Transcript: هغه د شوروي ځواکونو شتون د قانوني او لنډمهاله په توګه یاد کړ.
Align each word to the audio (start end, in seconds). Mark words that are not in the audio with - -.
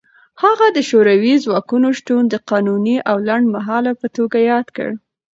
هغه 0.43 0.67
د 0.75 0.79
شوروي 0.89 1.35
ځواکونو 1.45 1.87
شتون 1.99 2.23
د 2.29 2.35
قانوني 2.49 2.97
او 3.09 3.17
لنډمهاله 3.27 3.91
په 4.01 4.07
توګه 4.17 4.37
یاد 4.49 4.67
کړ. 4.77 4.89